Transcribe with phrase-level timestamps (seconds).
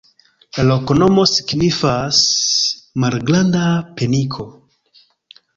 [0.53, 2.23] La loknomo signifas:
[3.05, 4.49] malgranda-peniko.